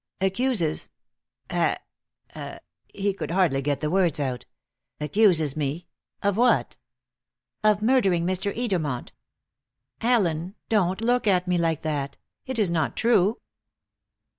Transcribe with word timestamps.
"Accuses 0.19 0.89
acc" 1.51 1.79
he 2.91 3.13
could 3.13 3.29
hardly 3.29 3.61
get 3.61 3.81
the 3.81 3.89
words 3.91 4.19
out 4.19 4.47
"accuses 4.99 5.55
me 5.55 5.85
of 6.23 6.37
what?" 6.37 6.75
"Of 7.63 7.83
murdering 7.83 8.25
Mr. 8.25 8.51
Edermont. 8.57 9.11
Allen, 10.01 10.55
don't 10.69 11.01
look 11.01 11.27
at 11.27 11.47
me 11.47 11.59
like 11.59 11.83
that. 11.83 12.17
It 12.47 12.57
is 12.57 12.71
not 12.71 12.95
true?" 12.97 13.37